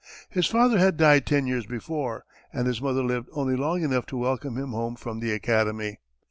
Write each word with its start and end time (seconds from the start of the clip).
His 0.31 0.47
father 0.47 0.79
had 0.79 0.97
died 0.97 1.27
ten 1.27 1.45
years 1.45 1.67
before, 1.67 2.25
and 2.51 2.65
his 2.65 2.81
mother 2.81 3.03
lived 3.03 3.29
only 3.33 3.55
long 3.55 3.83
enough 3.83 4.07
to 4.07 4.17
welcome 4.17 4.57
him 4.57 4.71
home 4.71 4.95
from 4.95 5.19
the 5.19 5.31
Academy. 5.31 5.99